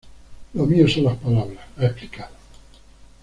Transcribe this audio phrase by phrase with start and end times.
[0.55, 2.33] Lo mío son las palabras", ha explicado.